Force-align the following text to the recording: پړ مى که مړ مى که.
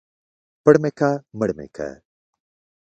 پړ 0.63 0.75
مى 0.81 0.91
که 0.97 1.09
مړ 1.37 1.49
مى 1.57 1.67
که. 1.75 1.87